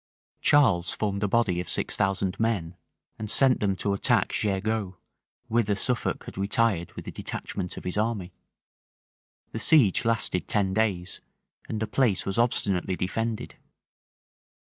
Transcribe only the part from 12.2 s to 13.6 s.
was obstinately defended.